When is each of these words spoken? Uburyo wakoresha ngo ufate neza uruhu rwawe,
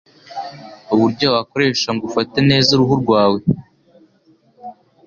Uburyo 0.93 1.27
wakoresha 1.35 1.89
ngo 1.95 2.03
ufate 2.09 2.37
neza 2.49 2.69
uruhu 2.71 2.95
rwawe, 3.01 3.39